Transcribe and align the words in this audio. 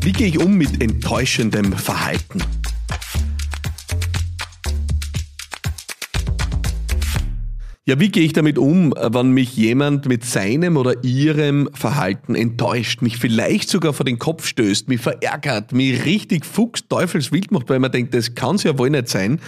Wie 0.00 0.12
gehe 0.12 0.28
ich 0.28 0.38
um 0.38 0.56
mit 0.56 0.82
enttäuschendem 0.82 1.72
Verhalten? 1.72 2.40
Ja, 7.84 7.98
wie 7.98 8.10
gehe 8.10 8.22
ich 8.24 8.34
damit 8.34 8.58
um, 8.58 8.92
wenn 8.92 9.30
mich 9.30 9.56
jemand 9.56 10.06
mit 10.06 10.22
seinem 10.22 10.76
oder 10.76 11.02
ihrem 11.02 11.70
Verhalten 11.72 12.34
enttäuscht, 12.34 13.00
mich 13.00 13.16
vielleicht 13.16 13.70
sogar 13.70 13.94
vor 13.94 14.04
den 14.04 14.18
Kopf 14.18 14.46
stößt, 14.46 14.88
mich 14.88 15.00
verärgert, 15.00 15.72
mich 15.72 16.04
richtig 16.04 16.44
fuchs 16.44 16.86
teufelswild 16.86 17.50
macht, 17.50 17.70
weil 17.70 17.78
man 17.78 17.90
denkt, 17.90 18.12
das 18.12 18.34
kann 18.34 18.56
es 18.56 18.64
ja 18.64 18.78
wohl 18.78 18.90
nicht 18.90 19.08
sein. 19.08 19.40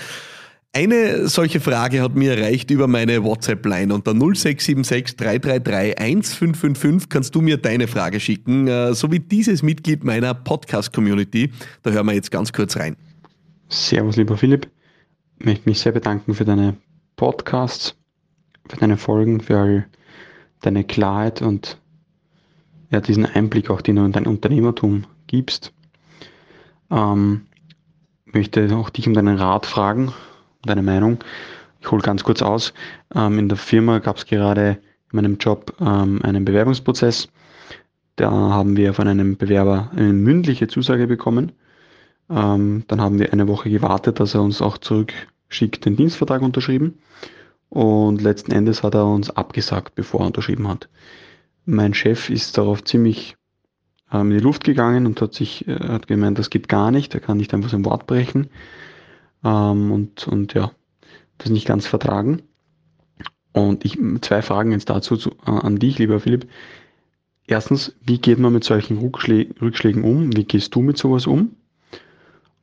Eine 0.73 1.27
solche 1.29 1.59
Frage 1.59 2.01
hat 2.01 2.15
mir 2.15 2.37
erreicht 2.37 2.71
über 2.71 2.87
meine 2.87 3.25
WhatsApp-Line. 3.25 3.93
Unter 3.93 4.13
0676 4.13 5.17
333 5.17 5.99
1555 5.99 7.09
kannst 7.09 7.35
du 7.35 7.41
mir 7.41 7.57
deine 7.57 7.89
Frage 7.89 8.21
schicken, 8.21 8.69
äh, 8.69 8.95
so 8.95 9.11
wie 9.11 9.19
dieses 9.19 9.63
Mitglied 9.63 10.05
meiner 10.05 10.33
Podcast-Community. 10.33 11.51
Da 11.83 11.91
hören 11.91 12.07
wir 12.07 12.15
jetzt 12.15 12.31
ganz 12.31 12.53
kurz 12.53 12.77
rein. 12.77 12.97
Servus, 13.69 14.17
lieber 14.17 14.37
Philipp. 14.37 14.69
Ich 15.41 15.47
möchte 15.47 15.69
mich 15.69 15.81
sehr 15.81 15.93
bedanken 15.93 16.35
für 16.35 16.45
deine 16.45 16.77
Podcasts 17.17 17.97
für 18.71 18.77
deine 18.77 18.97
Folgen, 18.97 19.41
für 19.41 19.59
all 19.59 19.87
deine 20.61 20.85
Klarheit 20.85 21.43
und 21.43 21.79
ja, 22.91 23.01
diesen 23.01 23.27
Einblick 23.27 23.71
auch, 23.71 23.81
den 23.81 23.97
du 23.97 24.05
in 24.05 24.13
dein 24.13 24.27
Unternehmertum 24.27 25.05
gibst. 25.27 25.73
Ähm, 26.91 27.47
möchte 28.25 28.75
auch 28.77 28.91
dich 28.91 29.07
um 29.07 29.15
deinen 29.15 29.39
Rat 29.39 29.67
fragen, 29.67 30.13
deine 30.63 30.83
Meinung. 30.83 31.19
Ich 31.81 31.91
hole 31.91 32.03
ganz 32.03 32.25
kurz 32.25 32.43
aus. 32.43 32.75
Ähm, 33.15 33.39
in 33.39 33.49
der 33.49 33.57
Firma 33.57 33.99
gab 33.99 34.17
es 34.17 34.27
gerade 34.27 34.79
in 35.13 35.17
meinem 35.17 35.39
Job 35.39 35.75
ähm, 35.81 36.21
einen 36.23 36.45
Bewerbungsprozess. 36.45 37.29
Da 38.17 38.31
haben 38.31 38.77
wir 38.77 38.93
von 38.93 39.09
einem 39.09 39.37
Bewerber 39.37 39.91
eine 39.97 40.13
mündliche 40.13 40.69
Zusage 40.69 41.07
bekommen. 41.07 41.53
Ähm, 42.29 42.85
dann 42.87 43.01
haben 43.01 43.19
wir 43.19 43.33
eine 43.33 43.49
Woche 43.49 43.71
gewartet, 43.71 44.21
dass 44.21 44.35
er 44.35 44.43
uns 44.43 44.61
auch 44.61 44.79
zurückschickt, 44.79 45.85
den 45.85 45.97
Dienstvertrag 45.97 46.43
unterschrieben. 46.43 46.99
Und 47.71 48.21
letzten 48.21 48.53
Endes 48.53 48.83
hat 48.83 48.95
er 48.95 49.07
uns 49.07 49.31
abgesagt, 49.31 49.95
bevor 49.95 50.21
er 50.21 50.27
unterschrieben 50.27 50.69
hat. 50.69 50.89
Mein 51.65 51.95
Chef 51.95 52.29
ist 52.29 52.59
darauf 52.59 52.85
ziemlich 52.85 53.37
ähm, 54.13 54.31
in 54.33 54.39
die 54.39 54.45
Luft 54.45 54.65
gegangen 54.65 55.07
und 55.07 55.21
hat 55.21 55.35
sich 55.35 55.67
äh, 55.67 55.79
hat 55.79 56.07
gemeint, 56.07 56.39
das 56.39 56.51
geht 56.51 56.69
gar 56.69 56.91
nicht, 56.91 57.15
er 57.15 57.21
kann 57.21 57.37
nicht 57.37 57.55
einfach 57.55 57.71
sein 57.71 57.85
Wort 57.85 58.07
brechen. 58.07 58.51
Ähm, 59.45 59.93
und, 59.93 60.27
und 60.29 60.55
ja, 60.55 60.73
das 61.39 61.51
nicht 61.51 61.67
ganz 61.67 61.87
vertragen. 61.87 62.43
Und 63.53 63.85
ich 63.85 63.99
zwei 64.21 64.43
Fragen 64.43 64.73
jetzt 64.73 64.91
dazu 64.91 65.17
zu, 65.17 65.31
äh, 65.47 65.51
an 65.51 65.77
dich, 65.77 65.99
lieber 65.99 66.21
Philipp. 66.21 66.49
Erstens, 67.47 67.97
wie 68.01 68.19
geht 68.19 68.39
man 68.39 68.53
mit 68.53 68.65
solchen 68.65 68.99
Rückschlä 68.99 69.49
Rückschlägen 69.61 70.05
um? 70.05 70.37
Wie 70.37 70.45
gehst 70.45 70.75
du 70.75 70.83
mit 70.83 70.99
sowas 70.99 71.27
um? 71.27 71.57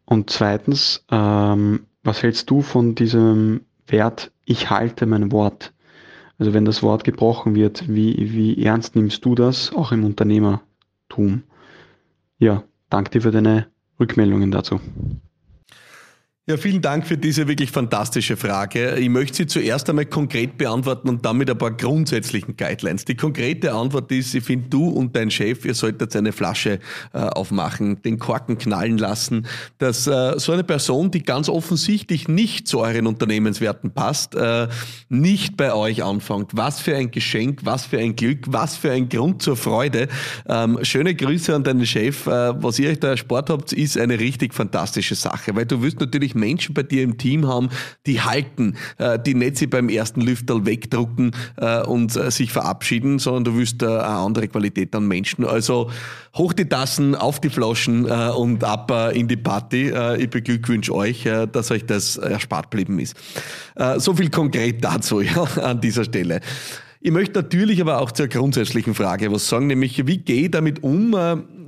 Und 0.05 0.29
zweitens, 0.29 1.03
ähm, 1.11 1.87
was 2.03 2.23
hältst 2.23 2.49
du 2.49 2.61
von 2.61 2.95
diesem 2.95 3.61
Wert, 3.87 4.31
ich 4.45 4.69
halte 4.69 5.05
mein 5.05 5.31
Wort. 5.31 5.73
Also 6.37 6.53
wenn 6.53 6.65
das 6.65 6.83
Wort 6.83 7.03
gebrochen 7.03 7.55
wird, 7.55 7.87
wie, 7.89 8.31
wie 8.31 8.63
ernst 8.63 8.95
nimmst 8.95 9.25
du 9.25 9.35
das 9.35 9.73
auch 9.73 9.91
im 9.91 10.05
Unternehmertum? 10.05 11.43
Ja, 12.37 12.63
danke 12.89 13.11
dir 13.11 13.21
für 13.21 13.31
deine 13.31 13.67
Rückmeldungen 13.99 14.51
dazu. 14.51 14.79
Ja, 16.49 16.55
vielen 16.55 16.81
Dank 16.81 17.05
für 17.05 17.17
diese 17.17 17.45
wirklich 17.49 17.71
fantastische 17.71 18.37
Frage. 18.37 18.95
Ich 18.99 19.09
möchte 19.09 19.35
sie 19.35 19.47
zuerst 19.47 19.89
einmal 19.89 20.05
konkret 20.05 20.57
beantworten 20.57 21.09
und 21.09 21.25
dann 21.25 21.35
mit 21.35 21.51
ein 21.51 21.57
paar 21.57 21.71
grundsätzlichen 21.71 22.55
Guidelines. 22.55 23.03
Die 23.03 23.15
konkrete 23.15 23.73
Antwort 23.73 24.09
ist, 24.13 24.33
ich 24.33 24.45
finde, 24.45 24.69
du 24.69 24.87
und 24.87 25.13
dein 25.13 25.29
Chef, 25.29 25.65
ihr 25.65 25.73
solltet 25.73 26.15
eine 26.15 26.31
Flasche 26.31 26.79
äh, 27.11 27.17
aufmachen, 27.17 28.01
den 28.01 28.17
Korken 28.17 28.57
knallen 28.57 28.97
lassen, 28.97 29.45
dass 29.77 30.07
äh, 30.07 30.39
so 30.39 30.53
eine 30.53 30.63
Person, 30.63 31.11
die 31.11 31.21
ganz 31.21 31.49
offensichtlich 31.49 32.29
nicht 32.29 32.69
zu 32.69 32.79
euren 32.79 33.07
Unternehmenswerten 33.07 33.91
passt, 33.91 34.33
äh, 34.33 34.69
nicht 35.09 35.57
bei 35.57 35.73
euch 35.73 36.01
anfängt. 36.01 36.51
Was 36.53 36.79
für 36.79 36.95
ein 36.95 37.11
Geschenk, 37.11 37.65
was 37.65 37.85
für 37.85 37.99
ein 37.99 38.15
Glück, 38.15 38.45
was 38.47 38.77
für 38.77 38.93
ein 38.93 39.09
Grund 39.09 39.41
zur 39.41 39.57
Freude. 39.57 40.07
Ähm, 40.47 40.79
schöne 40.83 41.13
Grüße 41.13 41.53
an 41.53 41.65
deinen 41.65 41.85
Chef. 41.85 42.25
Äh, 42.25 42.63
was 42.63 42.79
ihr 42.79 42.89
euch 42.89 43.01
da 43.01 43.09
erspart 43.09 43.49
habt, 43.49 43.73
ist 43.73 43.97
eine 43.97 44.17
richtig 44.17 44.53
fantastische 44.53 45.15
Sache, 45.15 45.53
weil 45.53 45.65
du 45.65 45.81
wirst 45.81 45.99
natürlich 45.99 46.36
Menschen 46.37 46.73
bei 46.73 46.83
dir 46.83 47.03
im 47.03 47.17
Team 47.17 47.47
haben, 47.47 47.69
die 48.05 48.21
halten, 48.21 48.75
äh, 48.97 49.19
die 49.19 49.33
nicht 49.33 49.57
sie 49.57 49.67
beim 49.67 49.89
ersten 49.89 50.21
Lüfterl 50.21 50.65
wegdrucken 50.65 51.31
äh, 51.57 51.81
und 51.83 52.15
äh, 52.15 52.31
sich 52.31 52.51
verabschieden, 52.51 53.19
sondern 53.19 53.43
du 53.45 53.59
wirst 53.59 53.83
eine 53.83 54.03
andere 54.03 54.47
Qualität 54.47 54.95
an 54.95 55.07
Menschen. 55.07 55.45
Also 55.45 55.91
hoch 56.35 56.53
die 56.53 56.65
Tassen, 56.65 57.15
auf 57.15 57.39
die 57.39 57.49
Flaschen 57.49 58.05
und 58.05 58.63
ab 58.63 59.11
in 59.13 59.27
die 59.27 59.37
Party. 59.37 59.91
Ich 60.19 60.29
beglückwünsche 60.29 60.93
euch, 60.93 61.27
dass 61.51 61.71
euch 61.71 61.85
das 61.85 62.17
erspart 62.17 62.69
geblieben 62.69 62.99
ist. 62.99 63.15
So 63.97 64.13
viel 64.13 64.29
konkret 64.29 64.83
dazu 64.83 65.21
ja, 65.21 65.43
an 65.43 65.81
dieser 65.81 66.03
Stelle. 66.03 66.41
Ich 67.01 67.11
möchte 67.11 67.39
natürlich 67.39 67.81
aber 67.81 68.01
auch 68.01 68.11
zur 68.11 68.27
grundsätzlichen 68.27 68.93
Frage 68.93 69.31
was 69.31 69.47
sagen, 69.47 69.67
nämlich 69.67 70.05
wie 70.05 70.17
gehe 70.17 70.43
ich 70.43 70.51
damit 70.51 70.83
um, 70.83 71.15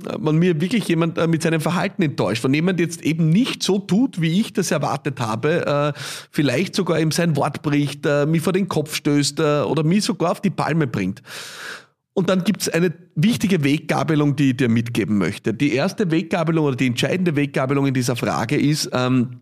äh, 0.06 0.16
wenn 0.18 0.36
mir 0.36 0.60
wirklich 0.60 0.88
jemand 0.88 1.18
äh, 1.18 1.26
mit 1.26 1.42
seinem 1.42 1.60
Verhalten 1.60 2.02
enttäuscht, 2.02 2.44
wenn 2.44 2.54
jemand 2.54 2.80
jetzt 2.80 3.02
eben 3.02 3.28
nicht 3.28 3.62
so 3.62 3.78
tut, 3.78 4.20
wie 4.20 4.40
ich 4.40 4.52
das 4.52 4.70
erwartet 4.70 5.20
habe, 5.20 5.66
äh, 5.66 6.00
vielleicht 6.30 6.74
sogar 6.74 7.00
ihm 7.00 7.10
sein 7.10 7.36
Wort 7.36 7.62
bricht, 7.62 8.06
mich 8.26 8.42
vor 8.42 8.52
den 8.52 8.68
Kopf 8.68 8.94
stößt 8.94 9.40
oder 9.40 9.82
mich 9.82 10.04
sogar 10.04 10.32
auf 10.32 10.40
die 10.40 10.50
Palme 10.50 10.86
bringt. 10.86 11.22
Und 12.12 12.28
dann 12.28 12.44
gibt 12.44 12.62
es 12.62 12.68
eine 12.68 12.92
wichtige 13.14 13.62
Weggabelung, 13.62 14.36
die 14.36 14.50
ich 14.50 14.56
dir 14.56 14.68
mitgeben 14.68 15.18
möchte. 15.18 15.54
Die 15.54 15.74
erste 15.74 16.10
Weggabelung 16.10 16.66
oder 16.66 16.76
die 16.76 16.86
entscheidende 16.86 17.36
Weggabelung 17.36 17.86
in 17.86 17.94
dieser 17.94 18.16
Frage 18.16 18.56
ist, 18.56 18.90
ähm, 18.92 19.40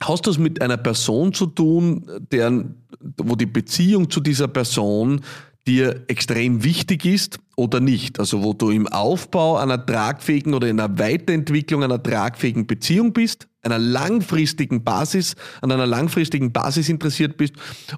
Hast 0.00 0.26
du 0.26 0.30
es 0.30 0.38
mit 0.38 0.62
einer 0.62 0.76
Person 0.76 1.32
zu 1.32 1.46
tun, 1.46 2.08
deren, 2.30 2.86
wo 3.16 3.34
die 3.34 3.46
Beziehung 3.46 4.10
zu 4.10 4.20
dieser 4.20 4.46
Person 4.46 5.22
dir 5.66 6.04
extrem 6.06 6.62
wichtig 6.62 7.04
ist 7.04 7.40
oder 7.58 7.80
nicht? 7.80 8.20
Also 8.20 8.44
wo 8.44 8.52
du 8.52 8.70
im 8.70 8.86
Aufbau 8.86 9.56
einer 9.56 9.84
tragfähigen 9.84 10.54
oder 10.54 10.68
in 10.68 10.76
der 10.76 10.96
Weiterentwicklung 10.98 11.82
einer 11.82 12.00
tragfähigen 12.00 12.68
Beziehung 12.68 13.12
bist? 13.12 13.48
einer 13.62 13.78
langfristigen 13.78 14.84
Basis, 14.84 15.34
an 15.62 15.72
einer 15.72 15.86
langfristigen 15.86 16.52
Basis 16.52 16.88
interessiert 16.88 17.36
bist, 17.36 17.54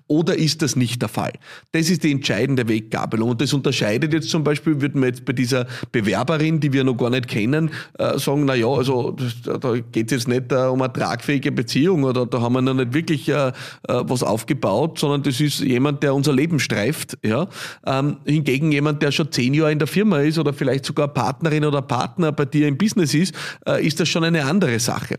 oder 0.07 0.37
ist 0.37 0.63
das 0.63 0.75
nicht 0.75 1.03
der 1.03 1.09
Fall? 1.09 1.33
Das 1.73 1.91
ist 1.91 2.03
die 2.03 2.13
entscheidende 2.13 2.69
Weggabelung. 2.69 3.31
Und 3.31 3.41
das 3.41 3.53
unterscheidet 3.53 4.13
jetzt 4.13 4.31
zum 4.31 4.43
Beispiel, 4.43 4.81
würden 4.81 5.01
wir 5.01 5.09
jetzt 5.09 5.25
bei 5.25 5.33
dieser 5.33 5.67
Bewerberin, 5.93 6.61
die 6.61 6.73
wir 6.73 6.85
noch 6.85 6.97
gar 6.97 7.11
nicht 7.11 7.29
kennen, 7.29 7.71
äh, 7.99 8.19
sagen, 8.19 8.47
na 8.47 8.55
ja, 8.55 8.69
also 8.69 9.17
da 9.61 9.77
geht 9.93 10.07
es 10.07 10.13
jetzt 10.13 10.29
nicht 10.29 10.51
äh, 10.51 10.67
um 10.67 10.81
eine 10.81 10.93
tragfähige 10.93 11.53
Beziehung 11.53 12.05
oder 12.05 12.27
da 12.27 12.41
haben 12.41 12.55
wir 12.55 12.63
noch 12.63 12.75
nicht 12.75 12.95
wirklich 12.95 13.29
äh, 13.29 13.53
was 13.83 14.23
aufgebaut, 14.23 14.99
sondern 14.99 15.23
das 15.23 15.41
ist 15.41 15.61
jemand, 15.61 16.03
der 16.03 16.15
unser 16.15 16.33
Leben 16.33 16.59
streift. 16.59 17.19
Ja? 17.23 17.49
Ähm, 17.87 18.17
hingegen 18.25 18.73
jemand, 18.73 19.03
der 19.03 19.13
schon 19.13 19.31
zehn 19.31 19.50
Jahre 19.55 19.73
in 19.73 19.79
der 19.79 19.89
Firma 19.89 20.21
ist 20.21 20.39
oder 20.39 20.53
vielleicht 20.53 20.85
sogar 20.85 21.09
Partnerin 21.09 21.65
oder 21.65 21.83
Partner 21.83 22.33
bei 22.33 22.45
dir 22.45 22.69
im 22.69 22.79
Business 22.79 23.15
ist, 23.15 23.35
ist 23.81 24.01
das 24.01 24.09
schon 24.09 24.25
eine 24.25 24.45
andere 24.45 24.81
Sache. 24.81 25.17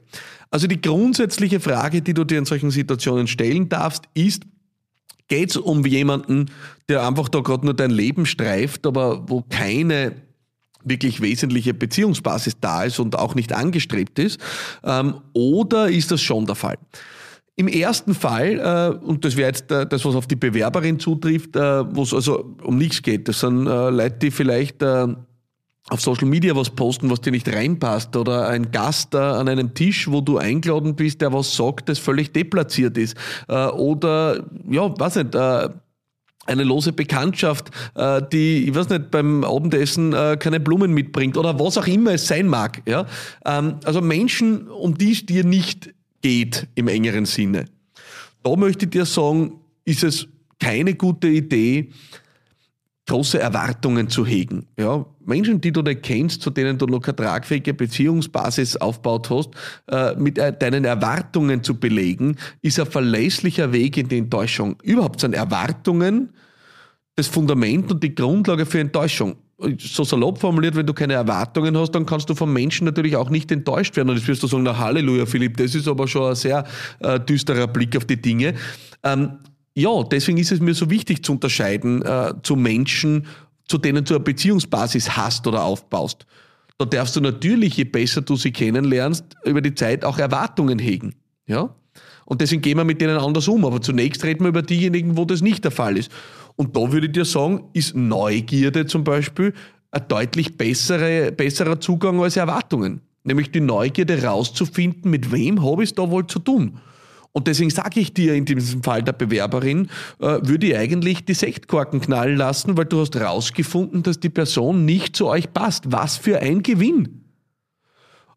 Also 0.50 0.68
die 0.68 0.82
grundsätzliche 0.82 1.60
Frage, 1.60 2.02
die 2.02 2.14
du 2.14 2.24
dir 2.24 2.38
in 2.38 2.46
solchen 2.46 2.72
Situationen 2.72 3.28
stellen 3.28 3.70
darfst, 3.70 4.04
ist, 4.14 4.44
geht 5.28 5.52
es 5.52 5.58
um 5.58 5.86
jemanden, 5.86 6.52
der 6.90 7.08
einfach 7.08 7.30
da 7.30 7.40
gerade 7.40 7.66
nur 7.66 7.74
dein 7.74 7.92
Leben 7.92 8.26
streift, 8.26 8.86
aber 8.86 9.30
wo 9.30 9.44
keine 9.44 10.14
wirklich 10.84 11.22
wesentliche 11.22 11.74
Beziehungsbasis 11.74 12.56
da 12.60 12.84
ist 12.84 13.00
und 13.00 13.18
auch 13.18 13.36
nicht 13.36 13.54
angestrebt 13.54 14.20
ist? 14.20 14.40
Ähm, 14.84 15.22
oder 15.34 15.90
ist 15.90 16.12
das 16.12 16.22
schon 16.22 16.46
der 16.46 16.56
Fall? 16.56 16.78
Im 17.58 17.68
ersten 17.68 18.14
Fall, 18.14 18.60
äh, 18.60 19.06
und 19.06 19.26
das 19.26 19.36
wäre 19.36 19.50
jetzt 19.50 19.72
äh, 19.72 19.86
das, 19.86 20.06
was 20.06 20.16
auf 20.16 20.26
die 20.26 20.36
Bewerberin 20.36 21.00
zutrifft, 21.00 21.56
äh, 21.56 21.96
wo 21.96 22.04
es 22.04 22.14
also 22.14 22.56
um 22.64 22.78
nichts 22.78 23.02
geht, 23.02 23.28
das 23.28 23.42
sind 23.42 23.68
äh, 23.68 23.90
Leute, 23.90 24.18
die 24.20 24.32
vielleicht 24.32 24.82
äh, 24.82 25.08
auf 25.90 26.00
Social 26.00 26.28
Media 26.28 26.56
was 26.56 26.70
posten, 26.70 27.10
was 27.10 27.22
dir 27.22 27.32
nicht 27.32 27.48
reinpasst 27.54 28.16
oder 28.16 28.48
ein 28.48 28.72
Gast 28.72 29.14
äh, 29.14 29.18
an 29.18 29.50
einem 29.50 29.74
Tisch, 29.74 30.10
wo 30.10 30.22
du 30.22 30.38
eingeladen 30.38 30.96
bist, 30.96 31.22
der 31.22 31.34
was 31.34 31.56
sagt, 31.56 31.90
das 31.90 32.00
völlig 32.00 32.32
deplatziert 32.32 32.98
ist 32.98 33.18
äh, 33.50 33.66
oder 33.68 34.46
ja, 34.70 34.98
weiß 34.98 35.18
nicht, 35.18 35.36
äh, 35.36 35.70
eine 36.46 36.64
lose 36.64 36.94
Bekanntschaft, 36.94 37.70
äh, 37.96 38.22
die, 38.32 38.70
ich 38.70 38.74
weiß 38.74 38.90
nicht, 38.90 39.12
beim 39.12 39.44
Abendessen 39.44 40.16
keine 40.40 40.60
Blumen 40.60 40.92
mitbringt 40.92 41.38
oder 41.38 41.60
was 41.60 41.78
auch 41.78 41.88
immer 41.88 42.14
es 42.14 42.28
sein 42.28 42.48
mag. 42.48 42.82
Ja? 42.88 43.06
Ähm, 43.46 43.76
also 43.84 44.02
Menschen, 44.02 44.68
um 44.68 44.98
die 44.98 45.12
es 45.12 45.26
dir 45.26 45.44
nicht 45.44 45.94
geht 46.22 46.68
im 46.76 46.88
engeren 46.88 47.26
Sinne. 47.26 47.66
Da 48.44 48.56
möchte 48.56 48.86
ich 48.86 48.92
dir 48.92 49.06
sagen, 49.06 49.60
ist 49.86 50.04
es 50.04 50.28
keine 50.60 50.96
gute 50.96 51.28
Idee, 51.28 51.90
große 53.08 53.40
Erwartungen 53.40 54.10
zu 54.10 54.26
hegen. 54.26 54.68
Ja, 54.78 55.06
Menschen, 55.26 55.60
die 55.60 55.72
du 55.72 55.82
nicht 55.82 56.04
kennst, 56.04 56.42
zu 56.42 56.50
denen 56.50 56.78
du 56.78 56.86
noch 56.86 57.02
keine 57.02 57.18
tragfähige 57.18 57.74
Beziehungsbasis 57.74 58.78
aufgebaut 58.78 59.30
hast, 59.30 59.50
äh, 59.92 60.16
mit 60.16 60.38
äh, 60.38 60.58
deinen 60.58 60.86
Erwartungen 60.86 61.64
zu 61.64 61.80
belegen, 61.80 62.38
ist 62.62 62.80
ein 62.80 62.86
verlässlicher 62.86 63.74
Weg 63.74 63.98
in 63.98 64.08
die 64.08 64.20
Enttäuschung. 64.20 64.78
Überhaupt 64.84 65.20
sind 65.20 65.34
Erwartungen 65.34 66.30
das 67.16 67.28
Fundament 67.28 67.92
und 67.92 68.02
die 68.02 68.16
Grundlage 68.16 68.66
für 68.66 68.80
Enttäuschung. 68.80 69.36
So 69.80 70.04
salopp 70.04 70.40
formuliert, 70.40 70.76
wenn 70.76 70.86
du 70.86 70.94
keine 70.94 71.14
Erwartungen 71.14 71.78
hast, 71.78 71.92
dann 71.92 72.06
kannst 72.06 72.30
du 72.30 72.36
vom 72.36 72.52
Menschen 72.54 72.86
natürlich 72.86 73.16
auch 73.16 73.30
nicht 73.30 73.52
enttäuscht 73.52 73.96
werden. 73.96 74.10
Und 74.10 74.18
jetzt 74.18 74.28
wirst 74.28 74.44
du 74.44 74.48
sagen, 74.48 74.64
na 74.64 74.78
Halleluja, 74.78 75.26
Philipp, 75.26 75.58
das 75.58 75.76
ist 75.76 75.88
aber 75.88 76.08
schon 76.08 76.30
ein 76.30 76.36
sehr 76.36 76.66
äh, 77.00 77.20
düsterer 77.20 77.68
Blick 77.68 77.96
auf 77.96 78.06
die 78.06 78.22
Dinge. 78.22 78.56
Ähm, 79.04 79.40
ja, 79.74 80.04
deswegen 80.04 80.38
ist 80.38 80.52
es 80.52 80.60
mir 80.60 80.74
so 80.74 80.90
wichtig 80.90 81.24
zu 81.24 81.34
unterscheiden 81.34 82.02
äh, 82.02 82.34
zu 82.44 82.56
Menschen, 82.56 83.26
zu 83.68 83.78
denen 83.78 84.04
du 84.04 84.16
eine 84.16 84.24
Beziehungsbasis 84.24 85.16
hast 85.16 85.48
oder 85.48 85.64
aufbaust. 85.64 86.26
Da 86.78 86.86
darfst 86.86 87.16
du 87.16 87.22
natürlich, 87.22 87.78
je 87.78 87.84
besser 87.84 88.22
du 88.22 88.36
sie 88.36 88.52
kennenlernst, 88.52 89.24
über 89.46 89.62
die 89.62 89.76
Zeit 89.76 90.04
auch 90.04 90.18
Erwartungen 90.18 90.80
hegen. 90.80 91.16
Ja? 91.48 91.74
Und 92.26 92.42
deswegen 92.42 92.62
gehen 92.62 92.78
wir 92.78 92.84
mit 92.84 93.02
denen 93.02 93.18
anders 93.18 93.48
um. 93.48 93.66
Aber 93.66 93.82
zunächst 93.82 94.24
reden 94.24 94.44
wir 94.44 94.50
über 94.50 94.62
diejenigen, 94.62 95.18
wo 95.18 95.26
das 95.26 95.42
nicht 95.42 95.64
der 95.64 95.72
Fall 95.72 95.98
ist. 95.98 96.12
Und 96.56 96.76
da 96.76 96.92
würde 96.92 97.08
ich 97.08 97.14
dir 97.14 97.26
sagen, 97.26 97.66
ist 97.74 97.96
Neugierde 97.96 98.86
zum 98.86 99.04
Beispiel 99.04 99.54
ein 99.92 100.08
deutlich 100.08 100.58
bessere, 100.58 101.32
besserer 101.32 101.80
Zugang 101.80 102.22
als 102.22 102.38
Erwartungen. 102.38 103.02
Nämlich 103.24 103.52
die 103.52 103.60
Neugierde 103.60 104.24
rauszufinden, 104.24 105.12
mit 105.12 105.32
wem 105.32 105.64
habe 105.64 105.84
ich 105.84 105.92
es 105.92 105.96
da 105.96 106.10
wohl 106.10 106.26
zu 106.28 106.40
tun. 106.40 106.80
Und 107.34 107.48
deswegen 107.48 107.70
sage 107.70 108.00
ich 108.00 108.14
dir 108.14 108.34
in 108.34 108.46
diesem 108.46 108.84
Fall 108.84 109.04
der 109.04 109.14
Bewerberin, 109.14 109.90
äh, 110.20 110.40
würde 110.42 110.68
ich 110.68 110.78
eigentlich 110.78 111.24
die 111.24 111.34
Sektkorken 111.34 112.02
knallen 112.02 112.36
lassen, 112.36 112.76
weil 112.78 112.86
du 112.86 113.00
hast 113.00 113.16
rausgefunden, 113.16 114.04
dass 114.04 114.20
die 114.20 114.30
Person 114.30 114.86
nicht 114.86 115.16
zu 115.16 115.28
euch 115.28 115.54
passt. 115.54 115.92
Was 115.92 116.18
für 116.18 116.40
ein 116.40 116.62
Gewinn. 116.62 117.21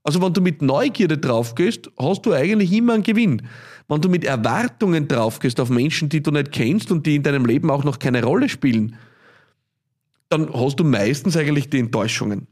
Also 0.05 0.21
wenn 0.21 0.35
du 0.35 0.43
mit 0.43 0.61
Neugierde 0.61 1.17
draufgehst, 1.19 1.91
hast 1.99 2.27
du 2.27 2.33
eigentlich 2.33 2.73
immer 2.73 2.93
einen 2.93 3.03
Gewinn. 3.03 3.43
Wenn 3.89 4.03
du 4.03 4.11
mit 4.11 4.25
Erwartungen 4.25 5.09
draufgehst 5.09 5.59
auf 5.59 5.71
Menschen, 5.71 6.11
die 6.11 6.23
du 6.23 6.31
nicht 6.31 6.53
kennst 6.53 6.93
und 6.93 7.06
die 7.06 7.17
in 7.17 7.23
deinem 7.23 7.47
Leben 7.47 7.71
auch 7.71 7.85
noch 7.85 7.99
keine 7.99 8.23
Rolle 8.23 8.51
spielen, 8.51 8.97
dann 10.29 10.53
hast 10.53 10.77
du 10.79 10.85
meistens 10.85 11.37
eigentlich 11.37 11.71
die 11.71 11.79
Enttäuschungen. 11.79 12.47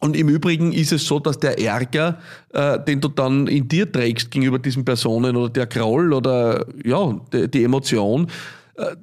Und 0.00 0.16
im 0.16 0.30
Übrigen 0.30 0.72
ist 0.72 0.92
es 0.92 1.06
so, 1.06 1.18
dass 1.18 1.38
der 1.38 1.60
Ärger, 1.60 2.18
äh, 2.54 2.82
den 2.82 3.02
du 3.02 3.08
dann 3.08 3.46
in 3.46 3.68
dir 3.68 3.90
trägst 3.90 4.30
gegenüber 4.30 4.58
diesen 4.58 4.84
Personen 4.86 5.36
oder 5.36 5.50
der 5.50 5.66
Groll 5.66 6.14
oder 6.14 6.66
ja, 6.82 7.20
die, 7.32 7.50
die 7.50 7.64
Emotion, 7.64 8.28
äh, 8.76 8.96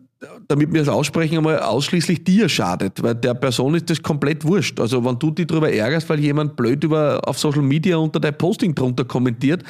damit 0.48 0.74
wir 0.74 0.82
es 0.82 0.88
aussprechen, 0.88 1.38
einmal 1.38 1.60
ausschließlich 1.60 2.24
dir 2.24 2.50
schadet, 2.50 3.02
weil 3.04 3.16
der 3.16 3.34
Person 3.34 3.76
ist 3.76 3.90
das 3.90 4.02
komplett 4.02 4.44
wurscht. 4.46 4.80
Also 4.80 5.04
wenn 5.06 5.20
du 5.20 5.32
dich 5.32 5.48
darüber 5.48 5.72
ärgerst, 5.72 6.10
weil 6.10 6.20
jemand 6.20 6.56
blöd 6.56 6.84
über, 6.84 7.22
auf 7.26 7.38
Social 7.38 7.62
Media 7.62 7.98
unter 7.98 8.20
dein 8.20 8.38
Posting 8.38 8.74
drunter 8.74 9.06
kommentiert, 9.06 9.64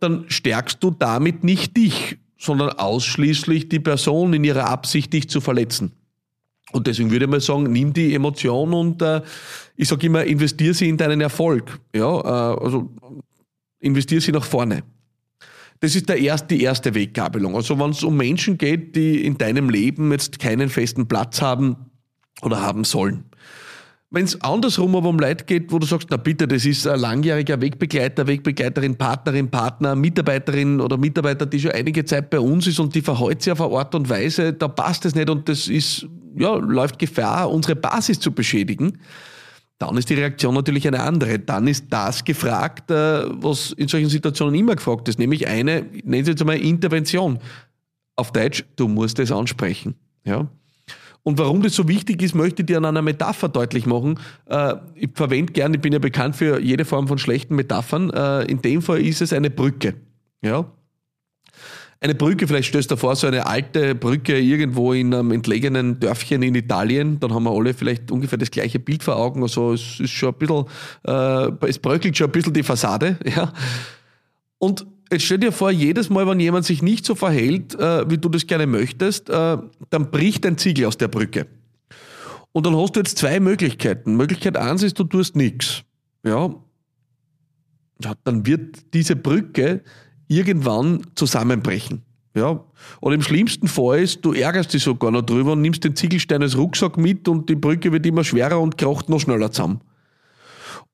dann 0.00 0.24
stärkst 0.28 0.82
du 0.82 0.90
damit 0.90 1.44
nicht 1.44 1.76
dich, 1.76 2.18
sondern 2.38 2.70
ausschließlich 2.70 3.68
die 3.68 3.80
Person 3.80 4.34
in 4.34 4.44
ihrer 4.44 4.68
Absicht, 4.68 5.12
dich 5.12 5.30
zu 5.30 5.40
verletzen. 5.40 5.92
Und 6.72 6.86
deswegen 6.86 7.10
würde 7.10 7.26
ich 7.26 7.30
mal 7.30 7.40
sagen, 7.40 7.64
nimm 7.64 7.92
die 7.92 8.14
Emotion 8.14 8.72
und 8.72 9.02
äh, 9.02 9.22
ich 9.76 9.88
sage 9.88 10.06
immer, 10.06 10.24
investiere 10.24 10.74
sie 10.74 10.88
in 10.88 10.96
deinen 10.96 11.20
Erfolg. 11.20 11.78
Ja, 11.94 12.20
äh, 12.20 12.62
also 12.62 12.90
investiere 13.80 14.20
sie 14.20 14.32
nach 14.32 14.44
vorne. 14.44 14.82
Das 15.82 15.96
ist 15.96 16.08
der 16.08 16.18
erste, 16.18 16.54
die 16.54 16.62
erste 16.62 16.94
Weggabelung. 16.94 17.56
Also 17.56 17.76
wenn 17.76 17.90
es 17.90 18.04
um 18.04 18.16
Menschen 18.16 18.56
geht, 18.56 18.94
die 18.94 19.26
in 19.26 19.36
deinem 19.36 19.68
Leben 19.68 20.12
jetzt 20.12 20.38
keinen 20.38 20.68
festen 20.68 21.08
Platz 21.08 21.42
haben 21.42 21.74
oder 22.40 22.62
haben 22.62 22.84
sollen. 22.84 23.24
Wenn 24.08 24.24
es 24.24 24.40
andersrum 24.42 24.94
aber 24.94 25.08
um 25.08 25.18
Leute 25.18 25.44
geht, 25.44 25.72
wo 25.72 25.80
du 25.80 25.86
sagst, 25.86 26.06
na 26.10 26.18
bitte, 26.18 26.46
das 26.46 26.64
ist 26.66 26.86
ein 26.86 27.00
langjähriger 27.00 27.60
Wegbegleiter, 27.60 28.28
Wegbegleiterin, 28.28 28.96
Partnerin, 28.96 29.50
Partner, 29.50 29.96
Mitarbeiterin 29.96 30.80
oder 30.80 30.96
Mitarbeiter, 30.98 31.46
die 31.46 31.58
schon 31.58 31.72
einige 31.72 32.04
Zeit 32.04 32.30
bei 32.30 32.38
uns 32.38 32.68
ist 32.68 32.78
und 32.78 32.94
die 32.94 33.02
verhält 33.02 33.42
sich 33.42 33.52
auf 33.52 33.60
eine 33.60 33.76
Art 33.76 33.92
und 33.96 34.08
Weise, 34.08 34.52
da 34.52 34.68
passt 34.68 35.04
es 35.04 35.16
nicht 35.16 35.30
und 35.30 35.48
das 35.48 35.66
ist 35.66 36.06
ja, 36.36 36.54
läuft 36.54 37.00
Gefahr, 37.00 37.50
unsere 37.50 37.74
Basis 37.74 38.20
zu 38.20 38.30
beschädigen, 38.30 38.98
dann 39.78 39.96
ist 39.96 40.10
die 40.10 40.14
Reaktion 40.14 40.54
natürlich 40.54 40.86
eine 40.86 41.00
andere. 41.00 41.38
Dann 41.38 41.66
ist 41.66 41.86
das 41.90 42.24
gefragt, 42.24 42.90
äh, 42.90 43.24
was 43.42 43.72
in 43.72 43.88
solchen 43.88 44.08
Situationen 44.08 44.54
immer 44.54 44.76
gefragt 44.76 45.08
ist, 45.08 45.18
nämlich 45.18 45.48
eine, 45.48 45.86
nennen 46.04 46.24
Sie 46.24 46.30
jetzt 46.30 46.40
einmal 46.40 46.58
Intervention. 46.58 47.38
Auf 48.14 48.32
Deutsch, 48.32 48.64
du 48.76 48.88
musst 48.88 49.18
es 49.18 49.32
ansprechen. 49.32 49.94
Ja? 50.24 50.46
Und 51.24 51.38
warum 51.38 51.62
das 51.62 51.74
so 51.74 51.88
wichtig 51.88 52.20
ist, 52.22 52.34
möchte 52.34 52.62
ich 52.62 52.66
dir 52.66 52.78
an 52.78 52.84
einer 52.84 53.02
Metapher 53.02 53.48
deutlich 53.48 53.86
machen. 53.86 54.18
Äh, 54.46 54.74
ich 54.94 55.10
verwende 55.14 55.52
gerne, 55.52 55.76
ich 55.76 55.80
bin 55.80 55.92
ja 55.92 55.98
bekannt 55.98 56.36
für 56.36 56.60
jede 56.60 56.84
Form 56.84 57.08
von 57.08 57.18
schlechten 57.18 57.54
Metaphern. 57.54 58.10
Äh, 58.10 58.44
in 58.44 58.60
dem 58.60 58.82
Fall 58.82 59.00
ist 59.00 59.22
es 59.22 59.32
eine 59.32 59.50
Brücke. 59.50 59.94
Ja? 60.42 60.66
Eine 62.02 62.16
Brücke, 62.16 62.48
vielleicht 62.48 62.68
stößt 62.68 62.90
du 62.90 62.96
vor, 62.96 63.14
so 63.14 63.28
eine 63.28 63.46
alte 63.46 63.94
Brücke 63.94 64.36
irgendwo 64.38 64.92
in 64.92 65.14
einem 65.14 65.30
entlegenen 65.30 66.00
Dörfchen 66.00 66.42
in 66.42 66.56
Italien, 66.56 67.20
dann 67.20 67.32
haben 67.32 67.44
wir 67.44 67.52
alle 67.52 67.74
vielleicht 67.74 68.10
ungefähr 68.10 68.38
das 68.38 68.50
gleiche 68.50 68.80
Bild 68.80 69.04
vor 69.04 69.16
Augen. 69.16 69.42
Also 69.42 69.72
es 69.72 70.00
ist 70.00 70.10
schon 70.10 70.30
ein 70.30 70.38
bisschen, 70.38 70.64
äh, 71.06 71.68
es 71.68 71.78
bröckelt 71.78 72.16
schon 72.16 72.26
ein 72.26 72.32
bisschen 72.32 72.52
die 72.52 72.62
Fassade. 72.62 73.16
Ja. 73.34 73.52
Und 74.58 74.86
jetzt 75.10 75.24
stell 75.24 75.38
dir 75.38 75.52
vor, 75.52 75.70
jedes 75.70 76.10
Mal, 76.10 76.26
wenn 76.26 76.38
jemand 76.38 76.66
sich 76.66 76.82
nicht 76.82 77.06
so 77.06 77.14
verhält, 77.14 77.74
äh, 77.74 78.08
wie 78.10 78.18
du 78.18 78.28
das 78.28 78.46
gerne 78.46 78.66
möchtest, 78.66 79.30
äh, 79.30 79.58
dann 79.90 80.10
bricht 80.10 80.44
ein 80.44 80.58
Ziegel 80.58 80.86
aus 80.86 80.98
der 80.98 81.08
Brücke. 81.08 81.46
Und 82.52 82.66
dann 82.66 82.76
hast 82.76 82.94
du 82.94 83.00
jetzt 83.00 83.16
zwei 83.16 83.40
Möglichkeiten. 83.40 84.16
Möglichkeit 84.16 84.56
eins 84.56 84.82
ist, 84.82 84.98
du 84.98 85.04
tust 85.04 85.34
nichts. 85.34 85.82
Ja. 86.24 86.54
ja, 88.02 88.12
dann 88.24 88.46
wird 88.46 88.92
diese 88.92 89.16
Brücke 89.16 89.82
irgendwann 90.36 91.06
zusammenbrechen. 91.14 92.02
Ja. 92.34 92.64
Oder 93.00 93.14
im 93.14 93.22
schlimmsten 93.22 93.68
Fall 93.68 94.00
ist, 94.00 94.24
du 94.24 94.32
ärgerst 94.32 94.72
dich 94.72 94.82
sogar 94.82 95.10
noch 95.10 95.22
drüber 95.22 95.52
und 95.52 95.60
nimmst 95.60 95.84
den 95.84 95.94
Ziegelstein 95.94 96.42
als 96.42 96.56
Rucksack 96.56 96.96
mit 96.96 97.28
und 97.28 97.48
die 97.48 97.54
Brücke 97.54 97.92
wird 97.92 98.06
immer 98.06 98.24
schwerer 98.24 98.58
und 98.58 98.78
kracht 98.78 99.08
noch 99.08 99.20
schneller 99.20 99.52
zusammen. 99.52 99.80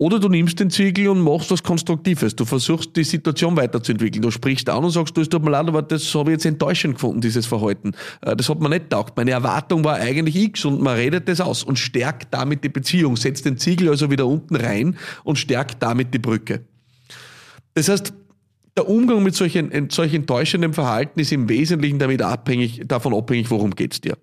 Oder 0.00 0.20
du 0.20 0.29
nimmst 0.29 0.61
den 0.61 0.70
Ziegel 0.70 1.08
und 1.08 1.20
machst 1.20 1.50
was 1.50 1.61
Konstruktives. 1.61 2.37
Du 2.37 2.44
versuchst 2.44 2.94
die 2.94 3.02
Situation 3.02 3.56
weiterzuentwickeln. 3.56 4.23
Du 4.23 4.31
sprichst 4.31 4.69
an 4.70 4.85
und 4.85 4.90
sagst, 4.90 5.17
du, 5.17 5.20
es 5.20 5.29
tut 5.29 5.43
mir 5.43 5.50
leid, 5.50 5.67
aber 5.67 5.82
das 5.82 6.14
habe 6.14 6.31
ich 6.31 6.35
jetzt 6.35 6.46
enttäuschend 6.46 6.94
gefunden, 6.94 7.20
dieses 7.20 7.46
Verhalten. 7.46 7.93
Äh, 8.20 8.37
das 8.37 8.49
hat 8.49 8.61
mir 8.61 8.69
nicht 8.69 8.90
taugt. 8.90 9.17
Meine 9.17 9.32
Erwartung 9.32 9.82
war 9.82 9.96
eigentlich 9.96 10.37
X 10.37 10.64
und 10.64 10.81
man 10.81 10.94
redet 10.94 11.29
das 11.29 11.40
aus 11.40 11.64
und 11.64 11.81
stärkt 11.81 12.32
damit 12.32 12.62
die 12.62 12.69
Beziehung. 12.69 13.17
Setzt 13.17 13.44
den 13.44 13.58
Ziegel 13.58 13.88
also 13.88 14.08
wieder 14.08 14.26
unten 14.26 14.55
rein 14.55 14.96
und 15.25 15.37
stärkt 15.37 15.82
damit 15.82 16.14
die 16.14 16.20
Brücke. 16.20 16.61
Das 17.75 17.88
heißt, 17.88 18.12
der 18.78 18.88
Umgang 18.88 19.25
mit 19.25 19.34
solchen, 19.34 19.90
solch 19.90 20.14
enttäuschendem 20.14 20.72
Verhalten 20.72 21.19
ist 21.19 21.32
im 21.32 21.48
Wesentlichen 21.48 21.98
damit 21.98 22.22
abhängig, 22.22 22.82
davon 22.86 23.12
abhängig, 23.12 23.50
worum 23.50 23.72
es 23.76 24.00
dir. 24.00 24.16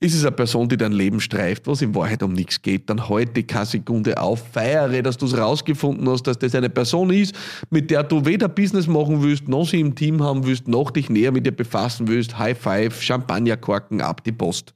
Ist 0.00 0.16
es 0.16 0.22
eine 0.24 0.32
Person, 0.32 0.68
die 0.68 0.76
dein 0.76 0.90
Leben 0.90 1.20
streift, 1.20 1.68
was 1.68 1.82
in 1.82 1.94
Wahrheit 1.94 2.24
um 2.24 2.32
nichts 2.32 2.60
geht, 2.60 2.90
dann 2.90 3.08
heute 3.08 3.44
keine 3.44 3.66
Sekunde 3.66 4.20
auf, 4.20 4.42
feiere, 4.52 5.00
dass 5.02 5.16
du 5.18 5.26
es 5.26 5.38
rausgefunden 5.38 6.08
hast, 6.08 6.24
dass 6.24 6.36
das 6.36 6.56
eine 6.56 6.68
Person 6.68 7.10
ist, 7.10 7.36
mit 7.70 7.92
der 7.92 8.02
du 8.02 8.24
weder 8.24 8.48
Business 8.48 8.88
machen 8.88 9.22
willst, 9.22 9.46
noch 9.46 9.68
sie 9.68 9.78
im 9.78 9.94
Team 9.94 10.20
haben 10.20 10.44
willst, 10.44 10.66
noch 10.66 10.90
dich 10.90 11.08
näher 11.08 11.30
mit 11.30 11.46
ihr 11.46 11.54
befassen 11.54 12.08
willst. 12.08 12.36
High 12.36 12.58
Five, 12.58 13.00
Champagnerkorken, 13.00 14.00
ab 14.00 14.24
die 14.24 14.32
Post. 14.32 14.74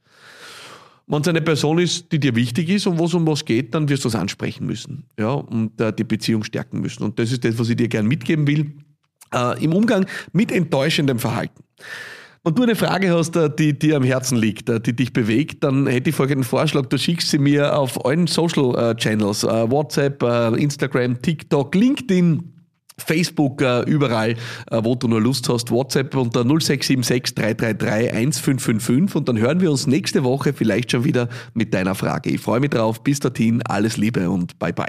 Wenn 1.07 1.19
es 1.19 1.27
eine 1.27 1.41
Person 1.41 1.79
ist, 1.79 2.09
die 2.13 2.19
dir 2.19 2.33
wichtig 2.33 2.69
ist 2.69 2.87
und 2.87 2.97
wo 2.97 3.05
es 3.05 3.13
um 3.13 3.27
was 3.27 3.43
geht, 3.43 3.75
dann 3.75 3.89
wirst 3.89 4.05
du 4.05 4.07
es 4.07 4.15
ansprechen 4.15 4.65
müssen 4.65 5.03
ja, 5.19 5.31
und 5.31 5.81
äh, 5.81 5.91
die 5.91 6.05
Beziehung 6.05 6.45
stärken 6.45 6.79
müssen. 6.79 7.03
Und 7.03 7.19
das 7.19 7.33
ist 7.33 7.43
das, 7.43 7.59
was 7.59 7.67
ich 7.67 7.75
dir 7.75 7.89
gerne 7.89 8.07
mitgeben 8.07 8.47
will 8.47 8.71
äh, 9.33 9.63
im 9.63 9.73
Umgang 9.73 10.05
mit 10.33 10.51
enttäuschendem 10.51 11.19
Verhalten. 11.19 11.63
Wenn 12.47 12.55
du 12.55 12.63
eine 12.63 12.75
Frage 12.77 13.13
hast, 13.13 13.35
äh, 13.35 13.49
die 13.53 13.77
dir 13.77 13.97
am 13.97 14.03
Herzen 14.03 14.37
liegt, 14.37 14.69
äh, 14.69 14.79
die 14.79 14.95
dich 14.95 15.11
bewegt, 15.11 15.65
dann 15.65 15.85
hätte 15.85 16.11
ich 16.11 16.15
folgenden 16.15 16.45
Vorschlag. 16.45 16.85
Du 16.85 16.97
schickst 16.97 17.29
sie 17.29 17.39
mir 17.39 17.77
auf 17.77 18.05
allen 18.05 18.25
Social 18.25 18.73
äh, 18.91 18.95
Channels, 18.95 19.43
WhatsApp, 19.43 20.23
Instagram, 20.57 21.21
TikTok, 21.21 21.75
LinkedIn, 21.75 22.53
Facebook, 22.97 23.61
überall, 23.85 24.35
wo 24.71 24.95
du 24.95 25.07
nur 25.07 25.21
Lust 25.21 25.49
hast. 25.49 25.69
WhatsApp 25.69 26.15
unter 26.15 26.43
0676 26.43 27.35
333 27.35 28.13
1555 28.13 29.15
und 29.15 29.27
dann 29.27 29.37
hören 29.37 29.59
wir 29.61 29.69
uns 29.69 29.85
nächste 29.85 30.23
Woche 30.23 30.53
vielleicht 30.53 30.91
schon 30.91 31.03
wieder 31.03 31.27
mit 31.53 31.73
deiner 31.73 31.95
Frage. 31.95 32.31
Ich 32.31 32.41
freue 32.41 32.59
mich 32.61 32.71
drauf. 32.71 33.03
Bis 33.03 33.19
dorthin, 33.19 33.61
alles 33.63 33.97
Liebe 33.97 34.29
und 34.29 34.57
bye 34.57 34.73
bye. 34.73 34.87